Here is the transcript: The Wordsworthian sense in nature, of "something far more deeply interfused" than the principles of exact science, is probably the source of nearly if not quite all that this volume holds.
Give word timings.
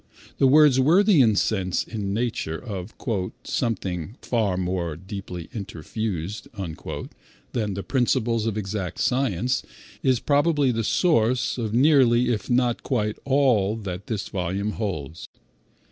The 0.39 0.47
Wordsworthian 0.47 1.35
sense 1.37 1.83
in 1.83 2.11
nature, 2.11 2.57
of 2.57 2.95
"something 3.43 4.15
far 4.23 4.57
more 4.57 4.95
deeply 4.95 5.47
interfused" 5.53 6.47
than 7.53 7.75
the 7.75 7.83
principles 7.83 8.47
of 8.47 8.57
exact 8.57 8.97
science, 8.99 9.61
is 10.01 10.19
probably 10.19 10.71
the 10.71 10.83
source 10.83 11.59
of 11.59 11.75
nearly 11.75 12.29
if 12.33 12.49
not 12.49 12.81
quite 12.81 13.19
all 13.25 13.75
that 13.75 14.07
this 14.07 14.27
volume 14.29 14.71
holds. 14.71 15.27